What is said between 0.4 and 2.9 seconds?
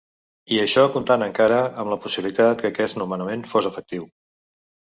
I això comptant encara amb la possibilitat que